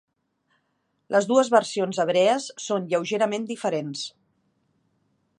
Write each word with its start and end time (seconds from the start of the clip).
Les 1.15 1.25
dues 1.31 1.51
versions 1.55 1.99
hebrees 2.03 2.47
són 2.67 2.87
lleugerament 2.93 3.45
diferents. 3.51 4.07